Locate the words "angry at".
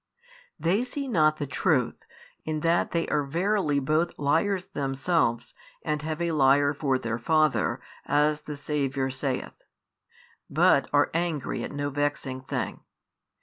11.13-11.71